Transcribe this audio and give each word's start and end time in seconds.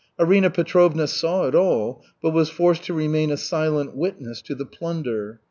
Arina 0.17 0.49
Petrovna 0.49 1.05
saw 1.05 1.47
it 1.47 1.53
all, 1.53 2.01
but 2.23 2.31
was 2.31 2.49
forced 2.49 2.81
to 2.85 2.93
remain 2.95 3.29
a 3.29 3.37
silent 3.37 3.95
witness 3.95 4.41
to 4.41 4.55
the 4.55 4.65
plunder. 4.65 5.39